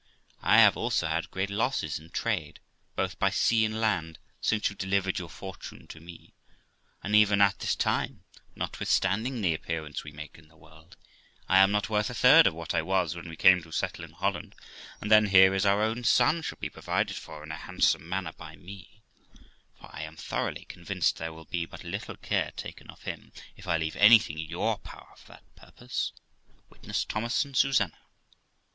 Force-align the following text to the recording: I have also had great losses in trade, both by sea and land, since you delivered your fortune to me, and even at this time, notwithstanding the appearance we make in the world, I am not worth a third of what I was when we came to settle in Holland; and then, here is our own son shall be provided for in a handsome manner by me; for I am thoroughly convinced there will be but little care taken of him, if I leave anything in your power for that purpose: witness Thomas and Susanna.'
I 0.41 0.57
have 0.57 0.75
also 0.75 1.05
had 1.05 1.29
great 1.29 1.51
losses 1.51 1.99
in 1.99 2.09
trade, 2.09 2.59
both 2.95 3.19
by 3.19 3.29
sea 3.29 3.65
and 3.65 3.79
land, 3.79 4.17
since 4.41 4.67
you 4.67 4.75
delivered 4.75 5.19
your 5.19 5.29
fortune 5.29 5.85
to 5.89 5.99
me, 5.99 6.33
and 7.03 7.15
even 7.15 7.39
at 7.39 7.59
this 7.59 7.75
time, 7.75 8.23
notwithstanding 8.55 9.39
the 9.41 9.53
appearance 9.53 10.03
we 10.03 10.11
make 10.11 10.39
in 10.39 10.47
the 10.47 10.57
world, 10.57 10.97
I 11.47 11.59
am 11.59 11.71
not 11.71 11.87
worth 11.87 12.09
a 12.09 12.15
third 12.15 12.47
of 12.47 12.55
what 12.55 12.73
I 12.73 12.81
was 12.81 13.13
when 13.15 13.29
we 13.29 13.35
came 13.35 13.61
to 13.61 13.71
settle 13.71 14.03
in 14.03 14.13
Holland; 14.13 14.55
and 15.01 15.11
then, 15.11 15.27
here 15.27 15.53
is 15.53 15.67
our 15.67 15.83
own 15.83 16.03
son 16.03 16.41
shall 16.41 16.57
be 16.59 16.67
provided 16.67 17.15
for 17.15 17.43
in 17.43 17.51
a 17.51 17.55
handsome 17.57 18.09
manner 18.09 18.33
by 18.35 18.55
me; 18.55 19.03
for 19.79 19.91
I 19.93 20.01
am 20.01 20.15
thoroughly 20.17 20.65
convinced 20.65 21.17
there 21.17 21.31
will 21.31 21.45
be 21.45 21.67
but 21.67 21.83
little 21.83 22.17
care 22.17 22.51
taken 22.57 22.89
of 22.89 23.03
him, 23.03 23.31
if 23.55 23.67
I 23.67 23.77
leave 23.77 23.95
anything 23.97 24.39
in 24.39 24.49
your 24.49 24.79
power 24.79 25.13
for 25.15 25.33
that 25.33 25.55
purpose: 25.55 26.11
witness 26.71 27.05
Thomas 27.05 27.45
and 27.45 27.55
Susanna.' 27.55 27.99